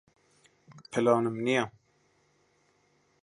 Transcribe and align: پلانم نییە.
پلانم 0.91 1.37
نییە. 1.45 1.63